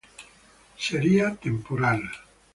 Serie 0.85 1.27
temporal 1.43 2.01